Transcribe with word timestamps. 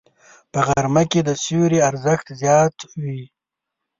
په 0.51 0.59
غرمه 0.67 1.03
کې 1.11 1.21
د 1.23 1.29
سیوري 1.43 1.79
ارزښت 1.89 2.27
زیات 2.41 2.75
وي 3.01 3.21